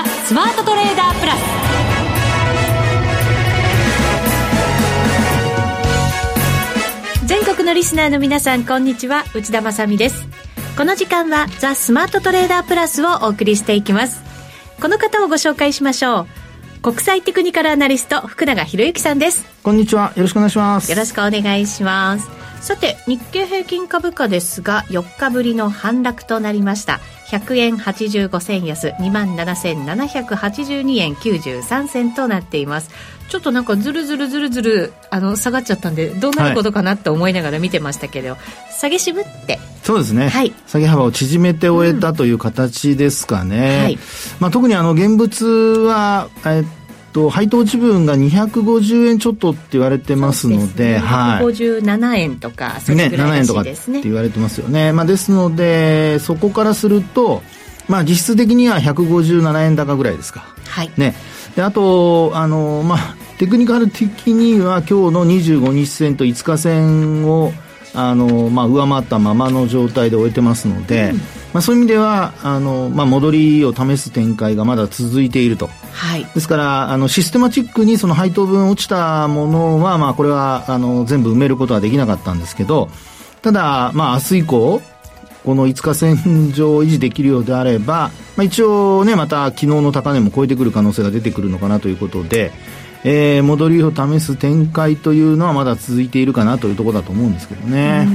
[0.00, 1.40] ザ・スマートトレーダープラス。
[7.26, 9.24] 全国のリスナーの皆さんこんにちは。
[9.34, 10.26] 内田まさです。
[10.78, 14.22] この時間はザ・スマートトレーダープラスをお送りしていきます。
[14.80, 16.26] この方をご紹介しましょう。
[16.80, 19.44] 国際テクニカルアナリスト福永博之さんです。
[19.62, 20.14] こんにちは。
[20.16, 20.90] よろしくお願いします。
[20.90, 22.40] よろしくお願いします。
[22.60, 32.90] さて日経平均株価ですが4日ぶりの反落となりました100円85銭安2万7782円93銭となっています。
[33.28, 38.38] ちょっとなんかずるずるずるずるあの下がっちゃったんでどうなることかなって思いながら見てましたけど、はい、
[38.72, 39.60] 下げ渋って。
[39.84, 43.82] そうですね、はい、下げ幅を縮めて終えたという形ですかね、うん。
[43.84, 43.98] はい、
[44.40, 46.79] まあ、特にあの現物は、えっ
[47.12, 51.44] と、配当値分が250円ちょっとって言われてますので、でね、はい。
[51.44, 54.00] 257円とか、それぐらいらしいですね。
[54.00, 54.92] ね、7円とかって言われてますよね。
[54.92, 57.42] まあ、ですので、そこからすると、
[57.88, 60.44] まあ、実質的には157円高ぐらいですか。
[60.66, 60.90] はい。
[60.96, 61.14] ね。
[61.56, 67.52] で、あと、あの、まあ、テクニカル的には今日の25日線と5日線を、
[67.94, 71.22] あの、まあ、上回ったままの状態で終えてますので、うん、ま
[71.54, 82.88] あ、そういう意味ではあの、まあ、戻りを試す展開がまだ続いていると、はい、ですからあのシステマチックにその配当分落ちたものは、まあ、これはあの全部埋めることはできなかったんですけど
[83.42, 84.82] ただ、まあ、明日以降
[85.44, 92.52] この5日線上を維持できるようであれば、まあ、一応ねまた昨日の高値も超えてくる可能性が出てくるのかなということで
[93.04, 98.06] えー、戻りを試す展開というのはまだ続いているかなというところだと思うんですけどね。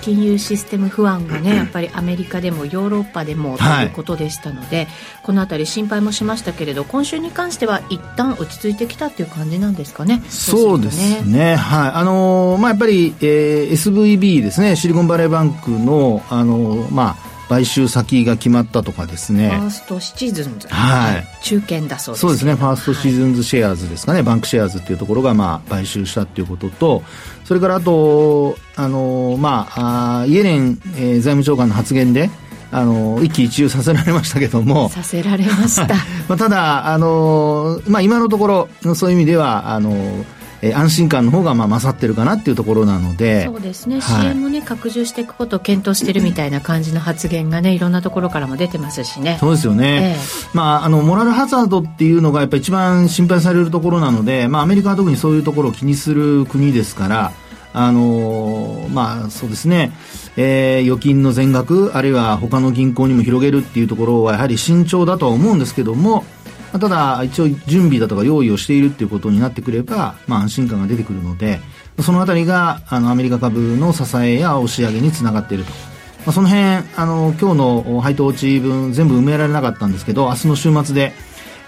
[0.00, 4.88] 金融システム不安がねやっぱりアメリカでもヨーロッパでもということでしたので、はい、
[5.22, 11.54] この辺り心配もしましたけれど今週に関しては一旦落ち着いてきたという感じなんですかねそうですね。
[11.54, 11.90] はい。
[11.92, 14.74] あのー、まあやっぱり、えー、SVB ですね。
[14.74, 19.50] シリコンバレーバンクのあのー、まあ買収先が決まったとかですね。
[19.50, 22.20] ファーストシチズンズ、はい、中堅だそうです。
[22.22, 22.54] そうですね。
[22.54, 27.02] ファーストシチズンズシェアーズですかね、はい、バンクシェアーズっていうところがまあ買収したっていうことと
[27.44, 32.30] それからあとあのまああイエレン、えー、財務長官の発言で
[32.70, 34.88] あの一喜一憂させられましたけども。
[34.88, 35.94] させられました。
[36.28, 40.24] まあただあの、まあ、今のところそういう意味ではあの
[40.62, 49.36] えー、安心感の方がまあ勝ってるかなっていうところなのでそうですね、はい、支援もね拡充していくことを検討してるみたいな感じの発言がねいろんなところからも出てますしね。
[49.40, 57.32] そうですよね、えー、まああのモラルハザードっていうのがやっぱり一番心配されるところなので、まあ、アメリカは特にそういうところを気にする国ですから
[57.74, 59.92] あのまあそうですね、
[60.36, 66.24] えー、預金の全額あるいは他の銀行にも広げるっていうところはやはり慎重だとは思うんですけども
[66.72, 71.60] ただ一応準備だとか用意をしているっていうことになってくれば、まあ、安心感が出てくるので
[72.00, 75.76] そのあたりがあのアメリカ株の支えや押し上げにつながっていると、ま
[76.28, 76.66] あ、その辺
[76.96, 81.12] あの今日の配当値分全部埋められなかったんですけど明日の週末で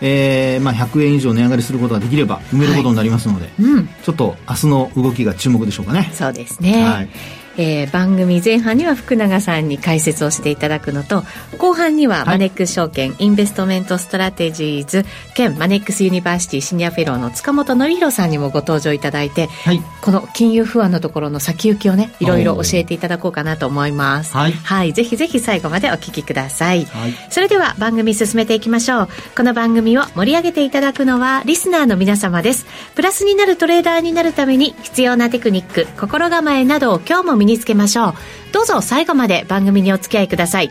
[0.00, 3.54] えーまあ、100円以上値上がりすることができれば埋めることになりますので、はい。
[3.58, 6.10] うん、ちょっと明日の動きが注目でしょうかね。
[6.12, 7.08] そうですね、はい
[7.56, 11.22] えー、番組前半には福永さんに解説をしていただくのと
[11.58, 15.04] 後半にはマネックス証券、はい、インベストメントストラテジーズ
[15.34, 29.08] 兼マネックスユニバーシティシニアフェローの塚本憲弘さんにもご登場いただいて、はい、この金融不安のところの先行きをねいろいろ教えていただこうかなと思います、はい、はい、ぜひぜひ最後までお聞きください、はい、それでは番組進めていきましょう。
[29.36, 32.66] この番組を盛り上げていただくのはリスナーの皆様です。
[32.94, 38.14] プラスになるトレーダーになるために必要なテクニック心構えなどを今日も身につけましょう。
[38.52, 40.70] どうぞ最後まで番組にお付き合いください。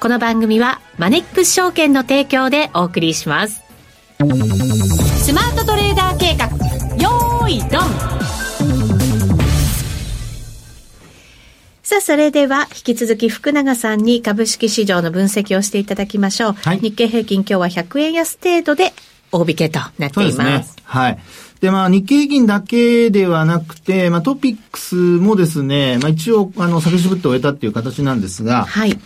[0.00, 3.62] この番組はマネックス証券の提供でお送りします。
[4.18, 6.46] スマートトレーダー計画、
[7.02, 8.20] よーいドン
[11.82, 16.52] さあ、それでは、引き続き福永さんに株式市場の分析をしていただきましょう。
[16.52, 18.92] はい、日経平均今日は100円安程度で
[19.32, 20.72] 大引けとなっています。
[20.72, 21.18] すね、はい。
[21.60, 28.98] で、まあ、日経平均だけではなくて、まあ、トピックスもですね、まあ、一応、あの、下げ絞って終えたっていう形なんですが、はい。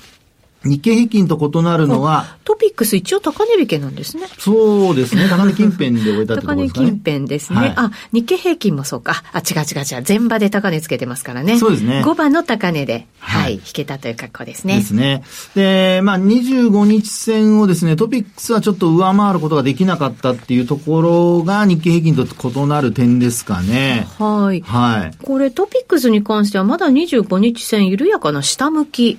[0.65, 4.27] 日経平均と異なるのは、トピックス一応高値引けなんですね。
[4.39, 5.29] そうですね。
[5.29, 6.73] 高値近辺で終えたってことですね。
[6.75, 7.59] 高値近辺ですね。
[7.59, 9.23] はい、あ、日経平均もそうか。
[9.33, 10.03] あ、違う違う違う。
[10.03, 11.59] 全場で高値つけてますからね。
[11.59, 12.03] そうですね。
[12.05, 14.77] 5番の高値で、はい、はい、引けたという格好ですね。
[14.77, 15.23] ですね。
[15.55, 24.07] で、まあ、25日線をですね、トピックスはちょっと上回ることができなかったっていうところが日経平均と異なる点ですかね。
[24.19, 24.61] はい。
[24.63, 25.17] はい。
[25.23, 29.19] これトピックスに関してはまだ25日線緩やかな下向き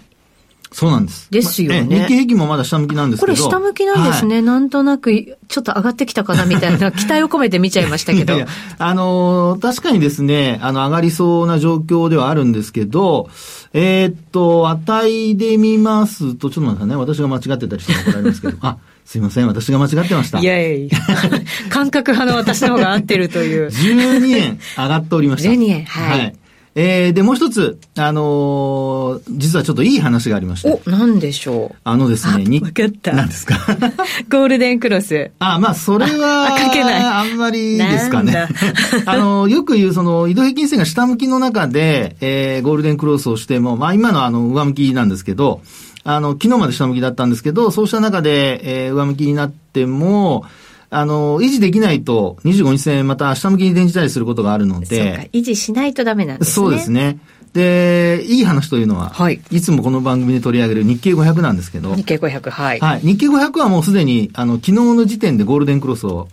[0.76, 1.32] そうなんです。
[1.32, 1.84] ですよね。
[1.84, 3.34] 日経平均もまだ下向きなんですけど。
[3.34, 4.36] これ下向きなんですね。
[4.36, 8.34] はい、なんとなく、ちょっと上がってきたかなみたいな 期待を込めて見ちゃいましたけど。
[8.34, 13.30] いやいやあのー、確かにですね、あの、上がりそうな状況ではあるんですけど、
[13.72, 18.76] えー、っと、値で見ますと、ちょっと待ってね、私が間違ってたりして怒られますけど、 あ、
[19.06, 20.40] すいません、私が間違ってました。
[20.40, 21.00] いやいや
[21.72, 23.68] 感覚派の私の方が合ってるという。
[23.68, 25.50] 12円上がっておりました。
[25.52, 26.20] 12円、はい。
[26.20, 26.36] はい、
[26.78, 30.82] えー、で、もう一つ、あのー、実はちょっといい話がありまして。
[30.86, 31.76] お、なんでしょう？
[31.86, 32.60] あのですね、に。
[32.60, 33.14] わかった。
[33.14, 33.56] 何ですか？
[34.30, 35.32] ゴールデンクロス。
[35.40, 37.02] あ、まあ、それは、関係ない。
[37.02, 38.50] あんまりですかね。
[39.06, 45.62] あの、よく言う、その、移動平均線が下向きの中で、えー、ゴールデンクロスをしても、まあ、今のあの、上向きなんですけど、
[46.04, 50.44] あの、昨日まで下向きだったんですけど、そうした中で、えー、上向きになっても、
[50.90, 55.30] あの、維持できないと、25日線また下向きに転じたりすることがあるので。
[55.34, 56.54] 維持しないとダメなんですね。
[56.54, 57.20] そうですね。
[57.54, 62.80] で、いい話というのは、はい、いつもこの番組で取り上げる日経500なんですけど、日経500、はい。
[62.80, 63.00] はい。
[63.00, 66.28] 日経500はもうすでに、あの、昨日の時点でゴールデンクロスを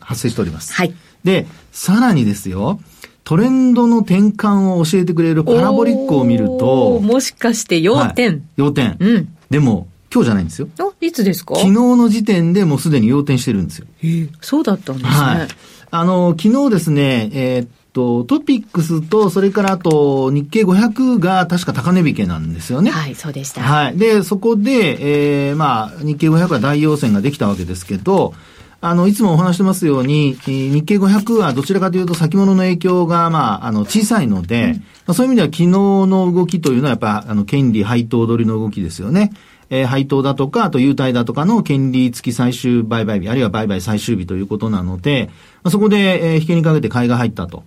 [0.00, 0.72] 発生しております。
[0.72, 0.94] はい。
[1.24, 2.80] で、さらにですよ、
[3.24, 8.96] トレンドの転換を教えてくれるパラボリックを見ると、もしかして要点、はい、要点。
[8.98, 9.28] うん。
[9.50, 10.68] でも、今日じゃないんですよ。
[10.78, 11.54] あ、いつですか？
[11.54, 13.86] 昨日の時点でもうすでに要点してるんですよ。
[14.02, 15.10] えー、そうだったんですね。
[15.10, 15.48] はい。
[15.90, 22.90] あの、昨日ですね、えー、と、トピックスと、それからあと、日経500が確か高値引けなんですよね。
[22.90, 23.62] はい、そうでした。
[23.62, 23.96] はい。
[23.96, 28.34] で、そこで、えー、まあ、日経500は大陽線ができたわけですけど、
[28.80, 39.32] あの、いつもお話してますように、日経500はどちらかというと先物の影響が、まあ、あの、小さいので、うん、まあ、そういう意味では昨日の動きというのはやっぱ、あの、権利配当取りの動きですよね。
[39.74, 45.30] えー、配当だとか、あと優待だとかの権利付き最終売買日、あるいは売買最終日ということなので、
[45.62, 47.64] まあ、そこで、えー、引けにかけて買いが入ったと。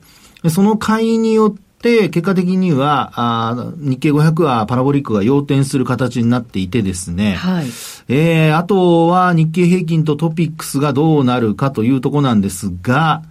[0.51, 7.33] その買いによって、結果的には、あ日経500はパラボリックが要点する形になっていてですね。
[7.33, 7.65] はい。
[8.07, 13.23] えー、あとは日経平均とトピックスがどうなるかというとこなんですが、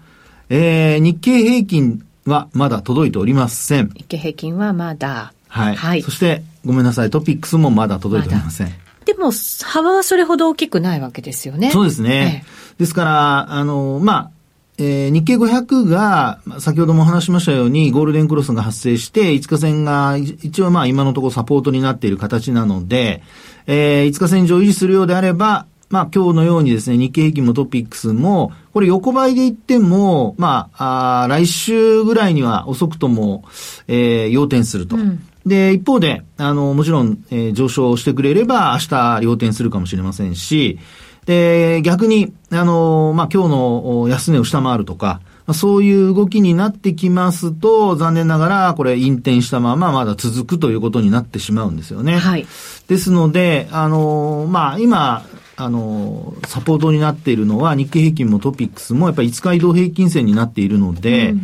[0.49, 3.91] えー、日経平均はまだ届いておりません。
[3.91, 5.33] 日経平均はまだ。
[5.47, 5.77] はい。
[5.77, 6.03] はい。
[6.03, 8.73] そして、ごめんなさい、トピックスもまだ届いておりません。
[9.05, 9.33] でも、
[9.65, 11.71] 幅はそれほど大きくないわけですよね。
[11.71, 12.45] そうですね。
[12.45, 14.31] ええ、ですから、あの、まあ、
[14.77, 23.23] えー、日経500が、先ほども話しましたように、ゴールデンクロスが発生して、5日線が一応まあ今のところサポートになっている形なので、
[23.67, 33.45] えー、5日線上維持するようであれば、まあ今日のようにですね、日経平均もトピックスも、これ横ばいで言っても、まあ、あ来週ぐらいには遅くとも、
[33.87, 34.97] えー、要点すると。
[34.97, 40.79] うんで、一方で、あの、もちろん、えー、上昇してくれれば、明日、要点するかもしれませんし、
[41.27, 45.21] で、逆に、あの、まあ、今日の安値を下回るとか、
[45.53, 52.17] そういう動きになってきますと、残念ながら、これ、引転したまままだ続くということになってしまうんですよね。
[52.17, 52.47] はい。
[52.89, 55.23] ですので、あの、まあ、今、
[55.57, 61.39] あの、サポートになっているのは、日経平均もトピックスも、やっぱり5日移動平均線になっているので、うん、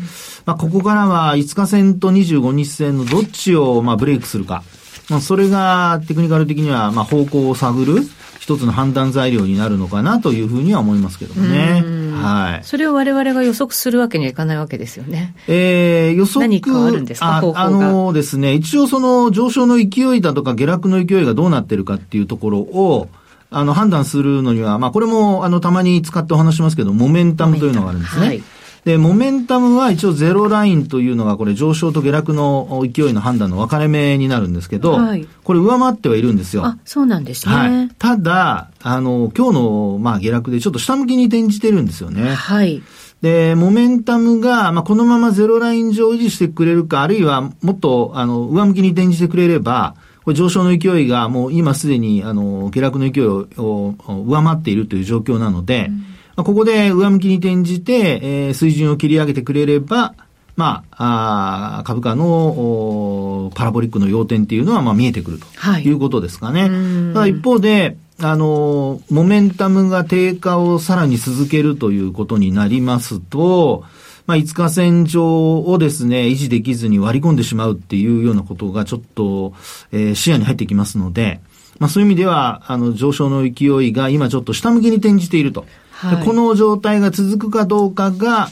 [0.46, 4.62] まあ、ここからは5日線と25日線のどっちを、まあ、ブレイクするか。
[5.08, 8.02] まあ、それが、テクニカル的には、まあ、方向を探る。
[8.40, 11.84] 一つの判断材料になるのかなというふうには思いますけどもね。
[12.20, 12.64] はい。
[12.64, 15.34] それを我々が予測するわけにはいかないわけですよね。
[15.46, 16.40] えー、予測。
[16.40, 17.36] 何かあるんですか？
[17.36, 23.08] ああのですね、一応その上昇の勢いだとか下落の勢いがどうなってるかっていうところを、
[23.50, 28.26] あの、判断するのには、まあ、これも、あの、たまに使ってお話しますけど、モメンタムというのがあるんですね。
[28.26, 28.42] はい。
[28.84, 36.64] で、モメンタムは一応ゼロラインというのがこれ上昇と下落の勢いの判断の分かれ目になるんですけど、はい、これ上回ってはいるんですよ。
[36.64, 37.54] あ、そうなんですね。
[37.54, 37.88] はい。
[37.98, 42.34] ただ、あの、今日の、まあ、下落でちょっと下向きに転じてるんですよね。
[42.34, 42.82] はい。
[43.20, 49.94] で、モメンタムが、まあ、このままゼロライン上維持してくれるか、あるいはもっと、あの、上向きに転じてくれれば、
[50.30, 55.94] これ上昇の勢いがもう今すでに、あの、下落の勢いを上回っているという状況なので、うん。
[55.96, 56.04] ま
[56.38, 60.14] あ、ここで上向きに転じて、えー、水準を切り上げてくれれば、
[60.56, 65.90] まあ、あ株価のパラボリックの要点っていうのは、まあ、見えてくるとい。
[65.90, 66.62] うことですかね。
[66.62, 73.84] はい、ただ一方で、あの、モメンタムが低下をさらに続けるということになりますと、
[74.30, 79.54] まあ、5日線上をですね、維持できずに割り込んでしまうっていうようなことがちょっと、
[79.90, 81.40] えー、視野に入ってきますので、
[81.80, 85.66] まあ、そういう意味では、あの、上昇の勢いが今ちょっと下向きに転じていると。
[85.90, 88.50] はい、この状態が続くかどうかが、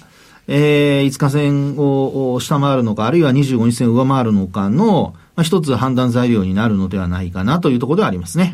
[0.48, 8.52] えー、5日線を下回るのか、あるいは25日線を上回るのかの、まあ、一つ判断材料になるのではないかなというところではありますね。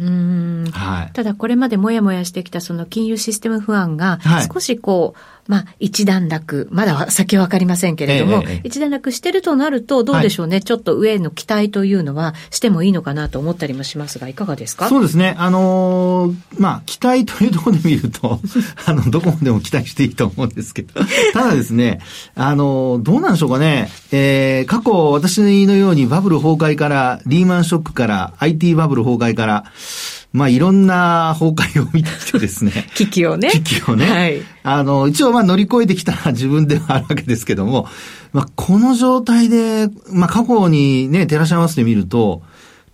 [0.72, 4.18] はい、ただこれまでもやもやしてきたその金融システム不安が
[4.52, 14.88] 少しこう、はいまあ、一段落、まだ先はわかりませんけれども、ええ、一段落してるとなると、どうでしょうね、はい、ちょっと上への期待というのはしてもいいのかなと思ったりもしますが、いかがですか？
[14.88, 15.34] そうですね。
[15.38, 18.40] あのー、まあ、期待というところで見ると、
[18.86, 20.94] あの、どこまでも期待していいと思うんですけど、
[21.32, 22.00] ただですね、
[22.34, 29.64] あのー、どうなんでしょうかね、えー、過去私のようにバブル崩壊から、リーマンショックから、IT バブル崩壊から、
[30.34, 32.88] まあ、いろんな崩壊を見てきてですね。
[32.96, 33.50] 危機をね。
[33.50, 34.04] 危機をね。
[34.04, 34.42] はい。
[34.64, 37.86] あの、一応まあ乗り越えてきたのは自分ではあるわけですけども、
[38.32, 42.42] まあ、この状態で、まあ、過去にね、照らし合わせてみると、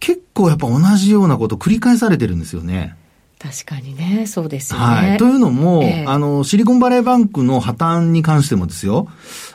[0.00, 2.94] 結構やっぱ同じようなこと繰り返されてるんですよね。
[3.38, 4.84] 確かにね、そうですよね。
[4.84, 5.16] はい。
[5.16, 9.08] というのも、えー、あの、シリコンバレーバンクの破綻に関してもですよ、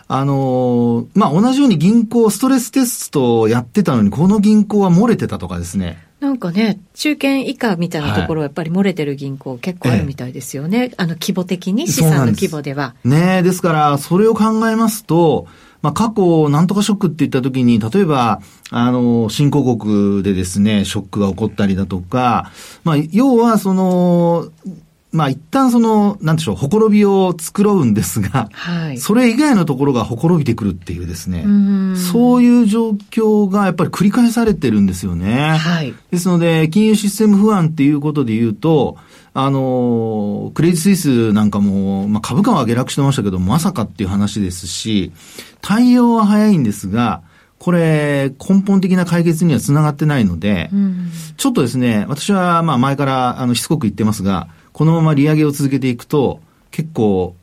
[0.08, 6.05] あの、まあ、同じように銀行、ストレステストをやってたのに、この銀行は漏れてたとかですね。
[6.26, 10.80] なんかね、中堅以下みたいなところやっぱり漏れてる銀行結構あるみたいですよね。
[10.80, 12.96] はい、あの規模的に、資産の規模では。
[13.04, 15.46] ねですから、それを考えますと、
[15.84, 18.42] まあ、過去、なんとかショックって言ったときに、例えば、
[18.72, 22.52] あの、新興国でですね、ショックが起こったりだとか、
[22.84, 24.48] まあ、要は、その、
[25.16, 31.46] まあ一旦その、なんでしょう、ほころびを繕うんですが、はい、それ以外のところがほころびてくるっていうですね、
[31.94, 35.58] うそういう状況がやっぱり繰り返されてるんですよね。
[35.58, 38.98] はい、ですので、金融システム不安っていうことで言うと、
[39.34, 45.12] あの、クレディ・スイスなんかも、まあ、株価は下落してましたけど、まさかっていう話ですし、
[45.62, 47.22] 対応は早いんですが、
[47.58, 57.34] これ、根本的な解決にはつながってないので、うん、ちょっとですね、私はまあ前からあのしつこく言ってますが、このまま利上げを続けていくと、結構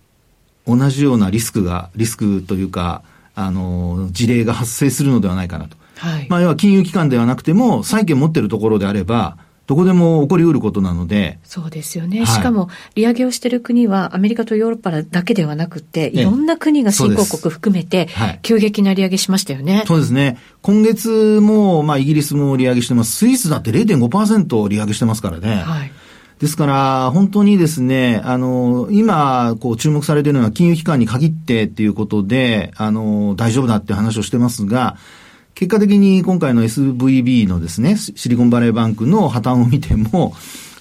[0.67, 3.03] 同じようなリスクが、リスクというか、
[3.35, 5.79] あの、事例が発生するのではないかなと。
[5.97, 11.39] はい、まあ、要は金融機関ではなくても、債券持ってるところであれば、どこでも起こりうることなので。
[11.43, 12.19] そうですよね。
[12.19, 18.11] はい、しかも、利上げをしている国は、アメリカとヨーロッパだけではなくて、いろんな国が新興国含めて、
[18.43, 19.85] 急激な利上げしましたよね。
[19.87, 20.37] そうですね。
[20.61, 23.17] 今月も、まあ、イギリスも利上げしてます。
[23.17, 25.63] スイスだって0.5%利上げしてますからね。
[25.63, 25.93] はい。
[26.43, 34.97] ですから、本当にですね、あの、今、こう、注目されているのは金融機関に限ってっていうことで、あの、大丈夫だって話をしてますが、
[35.55, 40.35] 結果的に今回の SVB のですね、シリコンバレーバンクの破綻を見ても、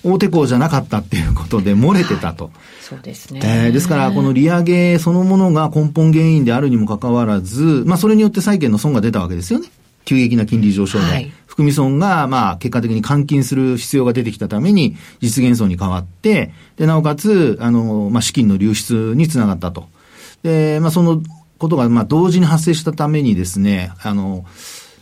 [0.04, 2.46] 大手校じゃなかったっていうことで漏れてたと。
[2.46, 3.42] はい、そうですね。
[3.44, 9.70] えー、ですから、この利上げそのものが根本原因であるにもかかわらず、まあ、それによって債券の損が出たわけですよね。
[10.06, 11.06] 急激な金利上昇で。
[11.06, 19.90] はい、含み損が、まあ、結果的に換金する必要が出てきたために、実現層に変わって、で、なおかつ、あの、まあ、資金の流出につながったと。
[20.44, 21.22] で、まあ、その、
[21.58, 24.46] ことが、まあ、同時に発生したためにですね、あの、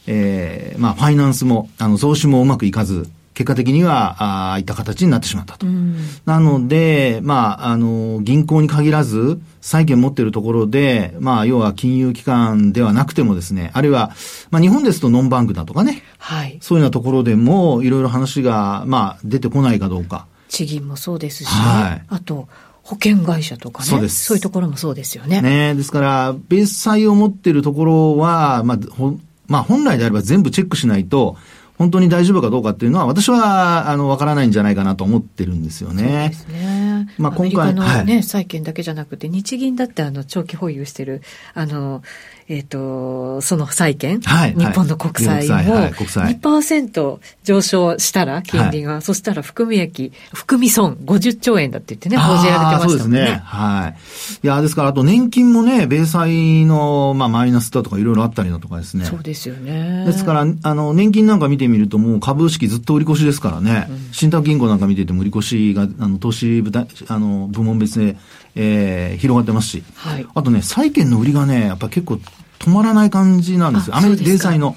[0.07, 3.07] えー、まあ、ファイナンスも、あの、増資もうまくいかず、
[3.39, 5.65] 結果的には、ああいった形になってしまったと。
[5.65, 14.11] うん、なので、まあ、あの、銀行に限らず、債券持っているところで、まあ、要は金融機関ではなくてもですね、あるいは、
[14.51, 16.57] まあ、日本ですとノンバンクだとかね、はい。
[16.59, 20.25] そういうようなところでも、いろいろ話が、まあ、出てこないかどうか。
[20.49, 22.05] 地銀もそうですし、はい。
[22.09, 22.49] あと、
[22.83, 23.89] 保険会社とかね。
[23.89, 24.25] そうです。
[24.25, 25.41] そういうところもそうですよね。
[25.41, 29.17] ねですから、ベース債を持っているところは、まあ、ほ
[29.47, 31.37] まあ、本来であれば全部チェックしないと、
[31.79, 36.33] 本当に大丈夫かどうかっていうのは、私は、あの、わからないんじゃないかなと思ってるんですよね。
[36.33, 37.07] そうですね。
[37.17, 41.21] まあ、今回のね、はい、債券だけじゃなくて、日銀だってあの、長期保有してる、
[41.53, 42.03] あの、
[42.49, 52.89] えっ、ー、と、その債券、はい、日本の国債も2%上昇したら、金利が、はい、そしたら含み益、含み損50兆円だって言ってね、報じられてましたもんね。
[52.89, 53.41] そうですね。
[53.45, 53.95] はい。
[54.43, 59.05] いや、ですから、あと年金もね、米債の、まあ、マイナスだとかいろいろあったりだとかですね。
[59.05, 60.05] そうですよね。
[60.07, 68.17] ですから、あの、年金なんか見てみると、もう株式ずっと売り越しですからね、うん、信託銀行なんか見てても売り越しが、あの、投資部あの、部門別で、
[68.55, 72.19] えー、広がってますし、はい、あとね、債券の売りがね、やっぱ結構
[72.59, 73.95] 止まらない感じなんですよ。
[73.95, 74.75] アメリカ、零債の。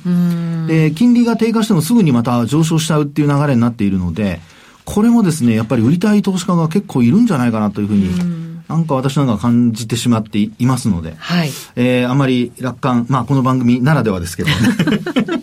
[0.66, 4.40] で、金利が低下してもすぐにまた上昇しちゃうっていう流れになっているので、
[4.84, 8.10] これもですね、やっぱり売りたい投資家が結構いるんじゃないかなというふうに、
[8.68, 14.54] なんか私なんか感じてしまっていますので、はい、えー、あまり楽観、まあこの番組ならではですけどね。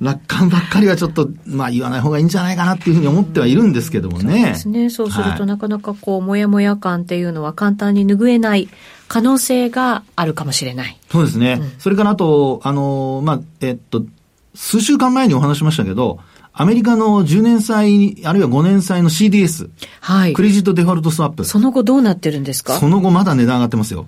[0.00, 4.32] 楽観ばっかりはちょっと、まあ言わない方がいいんじゃないかなっていうふうに思ってはいるんですけどもね。
[4.32, 4.90] そうですね。
[4.90, 8.68] そうすると、なかなかこう、もやもや感っていうのは簡単に拭えない
[9.10, 10.96] 可能性があるかもしれない。
[11.10, 11.58] そうですね。
[11.60, 14.04] うん、それからあと、あの、まあ、えっと、
[14.54, 16.20] 数週間前にお話しましたけど、
[16.52, 19.68] アメリカの10年債、あるいは5年債の CDS。
[20.00, 20.32] はい。
[20.32, 21.44] クレジットデフォルトスワップ。
[21.44, 22.78] その後どうなってるんですか？
[22.78, 24.06] その後まだ値段上がってますよ。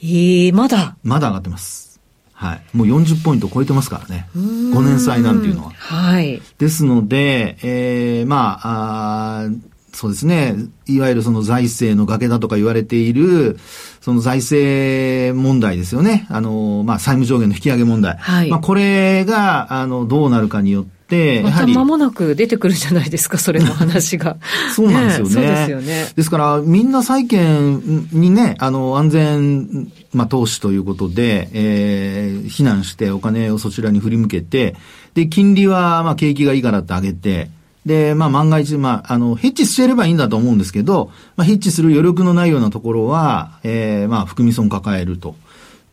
[0.00, 0.96] ええー、まだ？
[1.02, 1.98] まだ上がってます。
[2.32, 2.62] はい。
[2.72, 4.28] もう40ポイント超えてますからね。
[4.36, 5.70] 5年債なんていうのは。
[5.70, 6.40] はい。
[6.58, 9.48] ですので、えー、まあ、あ
[9.96, 10.54] そうですね。
[10.86, 13.58] いわゆるその財政の崖だとか言われている、
[14.06, 16.28] その財政問題ですよね。
[16.30, 18.16] あの、まあ、債務上限の引き上げ問題。
[18.18, 18.50] はい。
[18.50, 21.74] まあ、これが、あの、どうなるかによって、、やはり。
[21.74, 24.36] まもなく出てくるじゃないですか、それの話が。
[24.72, 25.32] そうなんですよね。
[25.32, 26.06] そうですよね。
[26.14, 34.76] ですから、みんな債券にね、あの、安全、まあ、投資ということで、えー、避難してお金をそちらに振り向けて、
[35.14, 37.50] で、金利は、まあ、景気がいいからって上げて、
[37.86, 45.36] で、まあ万が一、まあ、あの、ヘッジしてればいいんだと思うんですけど、まあヘッジする余力のないようなところは、えー、まあ含み損抱えると。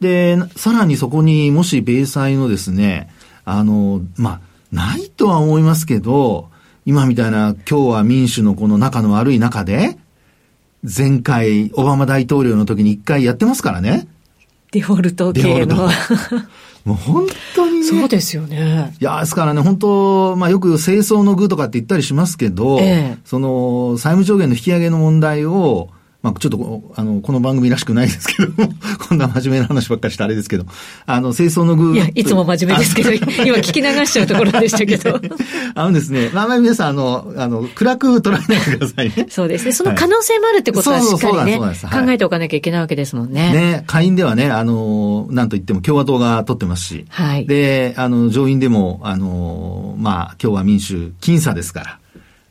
[0.01, 3.09] で、さらにそこにもし米債のですね、
[3.45, 4.39] あの、まあ、
[4.71, 6.49] ないとは思いますけど、
[6.85, 9.97] 今みたいな今日は民主のこの仲の悪い中で、
[10.83, 14.07] 前回オバマ大統領の時に一回やってますからね。
[14.73, 15.87] デフォルト系の。
[16.83, 18.93] もう本当に、ね、そうですよね。
[18.99, 25.89] いや、ですからね、本当、まあよく清掃の具とかって言ったりしますけど、ええ、その、債務上限の引き上げの問題を、
[26.23, 28.73] まあ、ちょっとあの、この番組らしくないですけども、
[29.09, 30.65] こんな真面目な話ばっかりしてあれですけど、
[31.05, 31.97] あの、清掃の具。
[31.97, 35.19] いや、いつも真面目ですけど、今聞き流しちゃうところでしたけど。
[35.75, 39.27] あのですね、まあまあ皆さん、あの、あの、暗く捉えないでくださいね。
[39.29, 39.73] そうですね。
[39.73, 43.51] その可能性もあるってことはしっかりね、考えておかなきゃいけないわけですもんね。
[43.51, 47.45] ね、下院ではね、あの、なんと言っても共和党が取ってますし、はい。
[47.47, 51.99] で、あの、上院でも、あの、まあ、今日は民主、僅差ですから、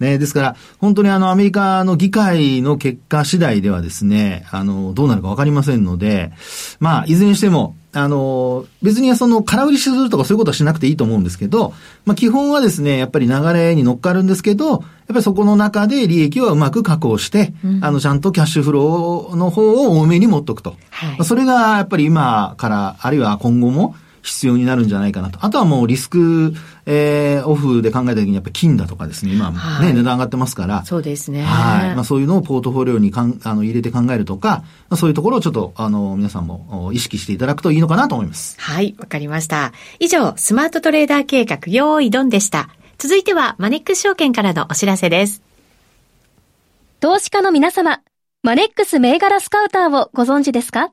[0.03, 6.33] ね、ですから、本当にあの、アメリカの議会の結果次第ではですね、あの、どうなるかわかりませんので、
[6.81, 20.77] まあ、いずれにしても、あの、別にその、空売りするとかそういうことはしなくていいと思うんですけど、まあ、基本はですね、やっぱり流れに乗っかるんですけど、やっぱりそこの中で利益はうまく確保して、うん、あの、ちゃんとキャッシュフローの方を多めに持っとくと。
[20.91, 25.38] はい、それが、やっぱり今から、あるいは今後も、必要になるんじゃないかなと。
[25.43, 26.55] あとはもうリスク、
[26.87, 30.85] えー、オフで考えたときにやっぱり金だとかですね、今ね、はい、値段上がってますから。
[30.85, 31.43] そうですね。
[31.43, 31.95] はい。
[31.95, 38.57] まあそういうのをポートフォリオにかんあの入れて考えるとか、まあ、そういうところをちょっと、あの、皆さんも意識していただくといいのかなと思います。
[38.61, 39.73] はい、わかりました。
[39.99, 42.69] 以上、スマートトレーダー計画、用意ドンでした。
[42.99, 45.43] 続いては、マネックス証券からのお知らせです。
[47.00, 48.00] 投資家の皆様、
[48.45, 50.93] マネックス銘柄スカウターをご存知ですか？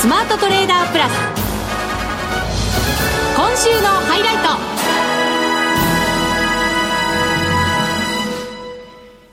[0.00, 1.12] スマートトレーダープラス
[3.36, 4.40] 今週のハイライト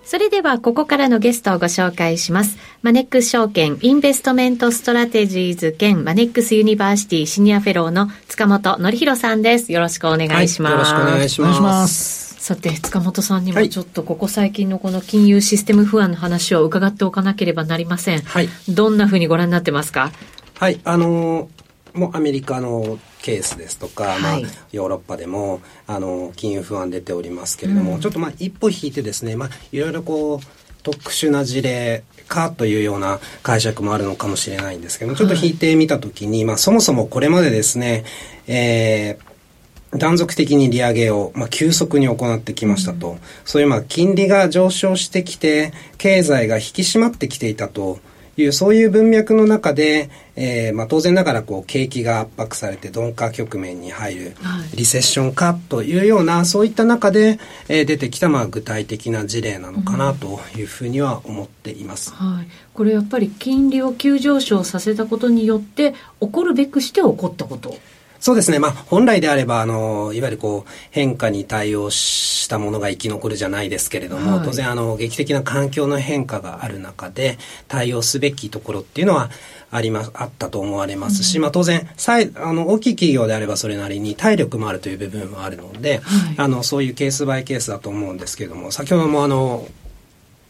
[0.03, 2.57] それではここからのゲストをご紹介します。
[2.81, 9.71] マネックス証券インベストメントストラテジーズ兼マネックスユニバーシティシニアフェローの塚本憲弘さんです。
[9.71, 10.93] よろしくお願いします。
[10.93, 12.27] はい、よろしくお願いします。
[12.43, 18.21] さて、塚本さんにもちょっとここ最近のこの金融システム不安の話を伺っておかなければなりません。
[18.21, 18.49] はい。
[18.67, 20.11] どんなふうにご覧になってますか？
[20.59, 30.39] はい、あのー、もうアメリカのケースですとか、はい、まあ、ヨーロッパでもあの金融不安出ておりますけれども、うん、ちょっとまあ一歩引いてですね、まあ、いろいろこう
[30.81, 38.03] 特殊な事例かというような解釈もあるのかもしれないんですけども、ちょっと引いてみたときに、まあ、そもそもこれまでですね、
[38.47, 47.99] えー、断続的に利上げを、まあ、急速に行ってきましたと、うん、そういうまあ金利が上昇してきて経済が引き締まってきていたと
[48.41, 54.35] いうそういう文脈の中で、えーまあ、当然ながらこう景気が圧迫されて鈍化局面に入る
[54.75, 67.75] リセッションかというような、そういった中で、えー、出てきたまあ具体的な事例なのかなというふうには思っています、うん、はい、これやっぱり金利を急上昇させたことによって起こるべくして起こったこと
[68.19, 68.59] そうですね。
[68.59, 79.29] まあ、本来であれば、あの、いわゆるこう、変化に対応したものが生き残るじゃないですけれども、はい、当然、あの、劇的な環境の変化がある中で、対応すべきところっていうのは、
[79.69, 81.87] ありま、あったと思われますし、うん、まあ当然、
[82.35, 89.67] あの、大きい企業であればそれなりに体力もあるという部分もあるので、はい、あの、そういうケースバイケースだと思うんですけれども、先ほどもあの、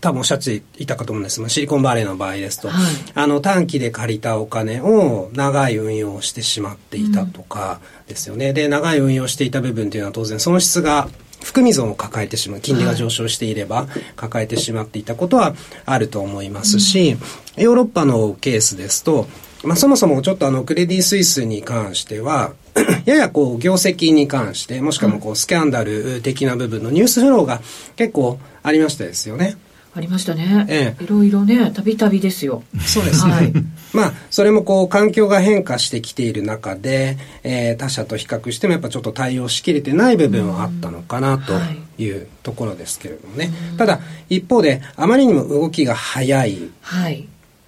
[0.08, 8.50] 多分おっしゃっていたかと思うんですが、シリコンバレーの場合ですと、はい、あの短期で借りたお金を長い運用をしてしまっていたとかですよね。
[8.50, 11.10] うん、で、長い運用していた部分というのは当然損失が
[11.43, 17.17] 含み損を抱えてしまう金利が上昇していれば抱えてしまっていたことはあると思いますし、
[17.58, 19.28] うん、ヨーロッパのケースですと、
[19.63, 22.54] まあ、そもそもちょっとあのクレディ・スイスに関しては
[23.06, 27.62] ややこう業績に関してもしくはこうスキャンダル的な部分のニュースフローが
[27.96, 29.58] 結構ありましたですよね。
[29.98, 30.66] ありましたね。
[30.70, 32.64] ええ、いろいろね、たびたびですよ。
[32.86, 33.32] そうですね。
[33.34, 33.54] はい、
[33.94, 41.54] まあ、それもこう、環境が変化してきている中で、えー、他社と比較してもやっぱちょっと対応しきれてない部分はあったのかなと
[42.02, 43.52] いうところですけれどもね。
[43.78, 46.60] ただ、一方で、あまりにも動きが早い。
[46.82, 47.28] はい。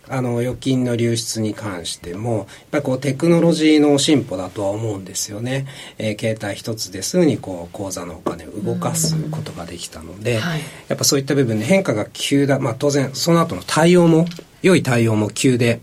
[0.10, 5.68] あの預金の流出に関してもやっぱりこうテクノロジーの進歩だとは思うんですよね、
[5.98, 14.26] えー、携帯一つですぐにこう口座のお金を動かすことができたので、はい、やっぱそういった部分で変化が急だ、まあ、当然その後の対応も
[14.62, 15.80] 良い対応も急で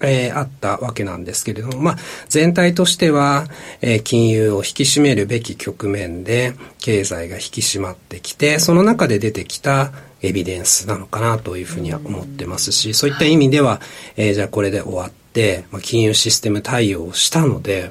[0.00, 1.96] えー、あったわけなんですけれども、まあ、
[2.28, 3.46] 全体としては、
[3.80, 13.80] えー、金融を引き締めるべき局面で、経済が引き締まってきて、その中で出てきた、エビデンスなのかなというふうには思ってますし、そういった意味では、
[14.16, 17.90] えー、じゃあこれで終わって、まあ、金融システム対応をしたので、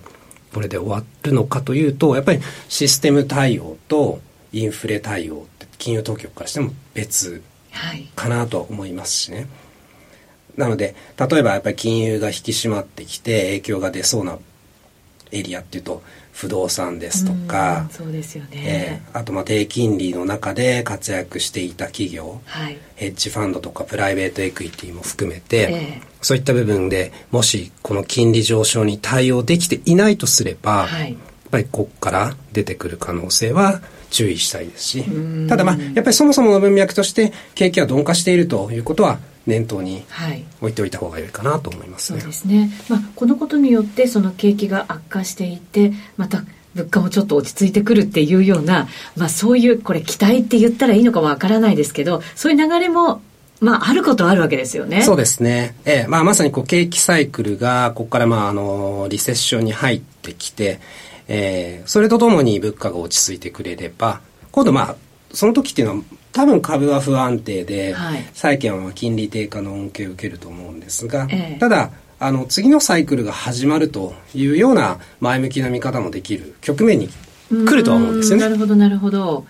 [0.54, 2.40] これで終わるのかというと、やっぱり
[2.70, 4.20] システム対応と
[4.52, 7.42] インフレ対応って金融当局からしても別
[8.16, 9.38] かなと思いますしね。
[9.38, 9.48] はい、
[10.58, 14.38] なので、例えばやっぱり金融が引き締まってきて影響が出そうな
[15.32, 16.02] エリアっていうと、
[16.34, 31.20] 不動産ですとか、そうですよね、えー、あとまあ低金利の中で活躍していた企業、はい、ヘッジファンドとかプライベートエクイティも含めて、えー、そういった部分でもしこの金利上昇に対応できていないとすれば、はい、やっ
[31.52, 40.06] ぱりここから出てくる可能性は注意したいですしただまあやっぱりそもそもの文脈として景気は鈍化しているということは念頭に
[40.62, 42.20] 置いておいた方が良いかなと思いますね。
[42.20, 42.70] そうですね。
[42.90, 46.44] まあこのことによってその景気が悪化していてまた
[46.76, 53.22] 物価もちょっと落ち着いてくるっていうような、まあそういう、これ期待って言ったらいいのかわからないですけど、そういう流れも、
[53.62, 55.04] まああることはあるわけですよね。
[55.04, 55.76] そうですね。
[55.86, 60.80] ええ、まあまさにこう景気サイクルが、ここからまああの、リセッションに入ってきて、
[61.28, 64.96] えー、それとともに物価が落ち着いてくれれば、今度まあ、
[65.32, 66.02] その時っていうのは
[66.34, 77.10] 多分株は不安定で、はい、債券は金利低下の恩恵を受けると思うんですが、ええ、ただあの次のサイクルが始まるというような前向きな見方もできる局面に
[77.50, 78.44] 来るとは思うんですよね。
[78.44, 79.46] なるほどなるほど。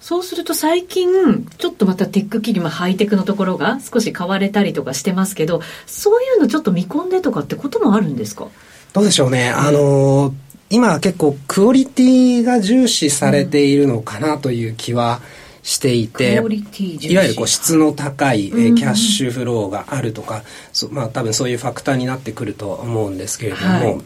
[0.00, 8.48] そうすると最近ちょっとまたテック企業もハイテクのところが少し買われたりとかしてますけどそういうのちょっと見込んでとかってこともあるんですか？
[8.92, 9.50] どうでしょうね。
[9.50, 10.34] あの
[10.68, 16.36] 今結構クオリティが重視されているのかなという気は、うんしていてい
[17.16, 23.98] わゆるこう質の高い、えー、キャッシュフローがあるとか、そまあ、多分そういうファクターになってくると思うんですけれども、はい、やっ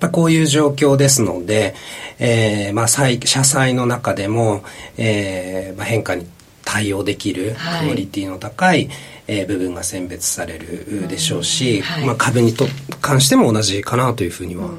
[0.00, 1.74] ぱこういう状況ですので、
[2.18, 4.64] えーまあ、社債の中でも、
[4.96, 6.26] えーまあ、変化に
[6.64, 12.64] 対応できるクオリティの高い、はい、えー、部分が選別されるでしょうし、はい、まあ、株にと
[13.02, 14.70] 関しても同じかなというふうには。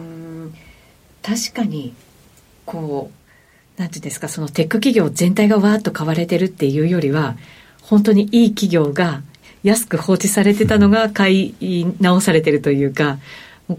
[1.22, 1.94] 確かに
[2.66, 3.21] こう
[3.78, 7.36] なんていうんですか、そのテック企業全体がわーっと買われてるっていうよりは、
[7.82, 9.22] 本当にいい企業が
[9.64, 13.20] 安く放置されてたのが買い直されてるというか、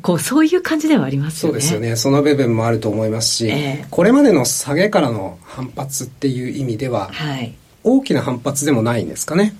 [0.00, 1.60] こうそういう感じではありますよね。
[1.60, 1.96] そうですよね。
[1.96, 9.54] その部分もあると思いますし、えー、これまでの下げからの反発っていう意味では、はい、大きな反発でもないんですかね。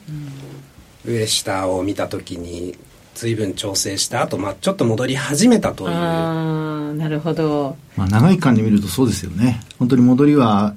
[1.06, 2.76] うん、上下を見た時に
[3.14, 5.90] 随分調整した後、まあちょっと戻り始めたという。
[5.90, 10.74] なるほど、まあ、長い間で見るとそうですよね本当に戻りは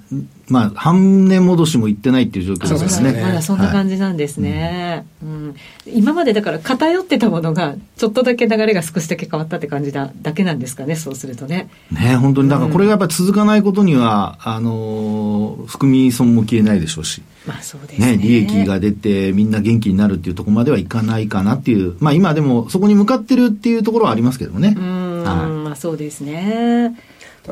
[0.47, 3.19] まあ、半値戻しもいってないっていう状況ですね。
[3.19, 5.55] まだそんな感じなんですね、はい、うん。
[5.87, 11.69] 今までだから偏ってたものが、ちょっとだけ流れが少しだけ変わったって感じだだけなんですかね、そうするとね。
[11.91, 17.23] ね本当に、だからこれがやっぱり続かないことには、うん、あの、含み損も消えないでしょうし。
[17.47, 18.17] まあそうですね。
[18.17, 24.75] ね、利益が出てみんな元気になるっていうところまではいかないかなっていう、まあ今でもそこに向かってるっていうところはありますけどね。
[24.77, 26.95] うん、はい、まあそうですね。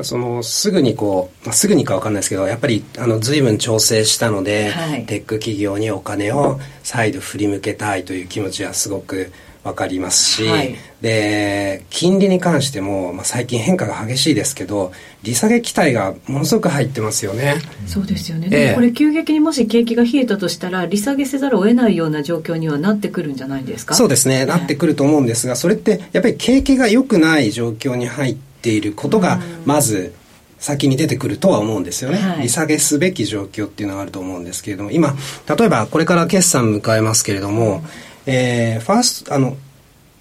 [0.02, 9.30] そのすぐにこう、まあ、すぐにか分かんないですけどやっぱりあの随分調整したので、はい、テック企業にお金を再度振り向けたいという気持ちはすごく
[9.64, 17.56] 分かりますし、はい、で金利に関しても、まあ、最近変化が激しいですけど利下げ期待がものすごく入ってますよね。
[17.86, 23.94] そうですよね、でもこれ急激にもし景気が冷えたとしたら利下げせざるを得ないような状況にはなってくるんじゃないですか？
[23.94, 30.14] そうですね、なってくると思うんですがそれってやっぱり景気が良くない状況に入ってていることがまず
[30.58, 35.14] 先に出てくるとは思うんですよね、はい、利下げすべき状況っていうのがあると思うんですけれども今
[35.54, 37.84] 例えばこれから決算迎えますけれども、
[38.26, 39.56] えー、ファーストあの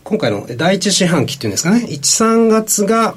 [0.03, 1.85] 今回の第一四半期っていうんですかね。
[1.87, 3.15] 13月が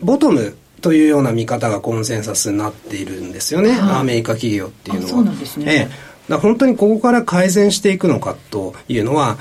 [0.00, 5.08] ボトムというような見方がコンセンサスになっているんですよね、はい、アメリカ企業っていうのは。
[5.08, 5.88] そうなんですね、
[6.28, 9.38] えー、本当にここから改善していくのかというのは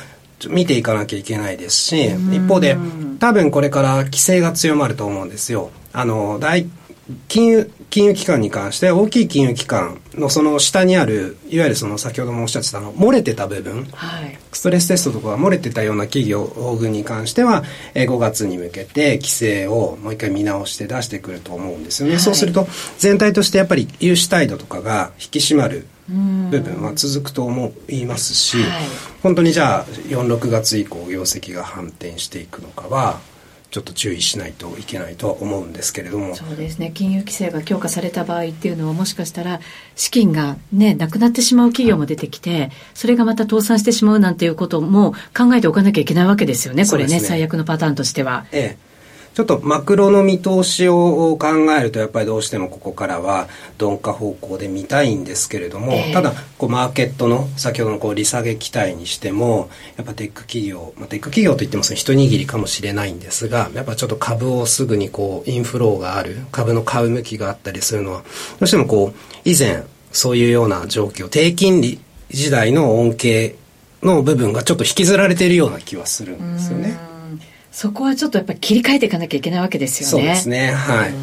[0.49, 2.77] 見ていかなきゃいけないですし一方で
[3.19, 5.71] 多分これから規制が強まると思うんですよ。
[5.93, 6.67] あの大
[7.27, 16.45] 金融金融機関に関して大きい金融機関のその下にあるいわゆるその先ほどもおっしゃってたの漏れてた部分、はい、ストレステストとかが漏れてたような企業
[16.79, 17.63] 群に関しては
[17.93, 28.83] 5月に向けて規制をもう一回見直して出してくると思うんですよね、はい、そうすると全体としてやっぱり融資態度とかが引き締まる部分は続くと思いますし、はい、
[29.21, 33.19] 本当にじゃあ46月以降業績が反転していくのかは
[33.75, 36.33] ちょっと注意しないといけないとは思うんですけれども。
[36.33, 36.91] そうですね。
[36.93, 39.59] 金融規制が強化された場合っていうのはもしかしたら
[39.97, 46.85] 資金がねなくなってしまう企業も出てきてそれがまた倒産してしまうなんていうことも考えておかなきゃいけないわけですよね。
[46.85, 48.45] これね、ね、最悪のパターンとしては。
[48.53, 48.94] ええ
[49.35, 66.37] ちょっとマクロの見通しを考えるとやっぱりどうしてもここからは鈍化方向で見たいんですけれども、えー、ただこうマーケットの先ほどのこう利下げ期待にしてもやっぱテック企業、まあ、テック企業といっても一握りかもしれないんですがやっぱちょっと株をすぐにこうインフローがある。
[66.53, 68.27] 株の買う向きがあったりするのはど
[68.61, 73.55] うしてもこう以前そういうような状況低金利時代の恩恵
[74.01, 77.14] の部分がちょっと引きずられているような気はするんですよね。
[77.75, 80.11] そこはちょっとやっぱり切り替えていかなきゃいけないわけですよね。
[80.11, 80.71] そうですね。
[80.71, 81.13] はい。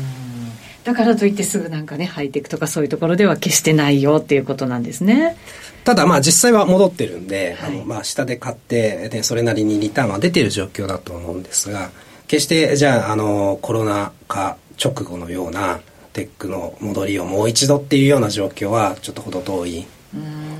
[0.84, 5.38] だからといってすぐなんかね、ハイテクとかそういうところでは決してないよっていうことなんですね。
[5.84, 11.88] ただまあ実際は戻ってるんで、はい、あのまあ下で買って、ね、それなりにリターンは出てる状況だと思うんですが、
[12.28, 15.80] 決してじゃああのコロナ禍直後のような
[16.12, 19.86] テックの戻りをもう一度っていうような状況はちょっと程遠い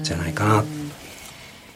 [0.03, 0.65] じゃないかな。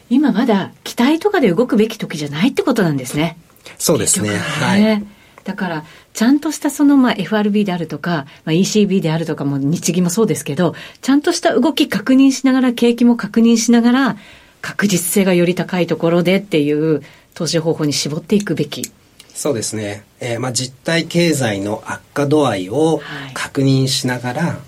[0.09, 3.37] 今まだ期待とかで動くべき時じゃないってことなんですね。
[3.77, 4.31] そうですね。
[4.31, 5.03] ねはい。
[5.43, 14.17] だから、ちゃんとしたその、まあ、FRB であるとか、まあ、ECB であるとかも、日銀もそうですけど、ちゃんとした動き確認しながら、景気も確認しながら、
[14.61, 17.01] 確実性がより高いところでっていう
[17.33, 18.91] 投資方法に絞っていくべき。
[19.33, 20.03] そうですね。
[20.19, 23.01] えー、まあ、実体経済の悪化度合いを
[23.33, 24.59] 確認しながら、は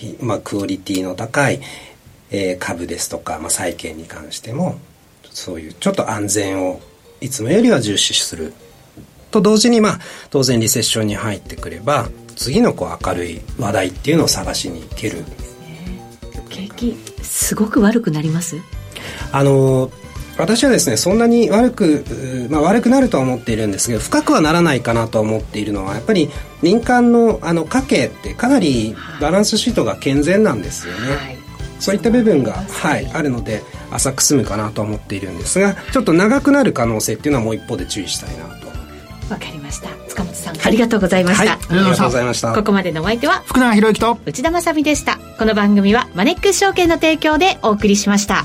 [0.00, 1.60] い、まあ、クオリティの高い、
[2.30, 4.78] えー、株ですとか、まあ、債券に関しても、
[5.30, 6.80] そういうちょっと安全を
[7.22, 8.52] いつもよりは重視する。
[9.30, 9.98] と同時にまあ
[10.30, 15.24] 当然リセッションに入ってくれば次のこう明るい話題っていうのを探しにいける。
[16.50, 18.56] 景気すごく悪くなります？
[19.32, 19.90] あの
[20.36, 22.04] 私はですねそんなに悪く、
[22.50, 26.30] まあ、悪くなるとは思っているんですけど深くはならないかなと思っているのはやっぱり
[26.62, 31.38] 民間のあの家計ってかなりバランスシートが健全なんですよね、はい、
[31.82, 38.62] そういった部分が、はい、あるので浅く済むかなと思っているんですがちょっと長くなる可能性っていうのはもう一方で注意したいなと。
[39.30, 39.88] わかりました。
[40.08, 42.54] 塚本さん、はい、ありがとうございました、はい、ありがとうございました。
[42.54, 45.18] ここまでのお相手は福永博之と内田まさでした。
[45.38, 48.44] この番組はマネックス証券の提供でお送りしました